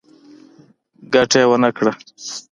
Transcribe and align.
ګټه 1.13 1.37
یې 1.41 1.47
ونه 1.49 1.69
کړه. 1.77 1.91